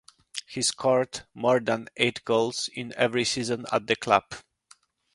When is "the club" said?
3.85-4.33